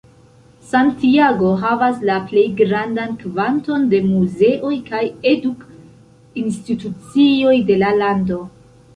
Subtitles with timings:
[0.69, 5.01] Santiago havas la plej grandan kvanton de muzeoj kaj
[5.33, 8.39] eduk-institucioj de la lando.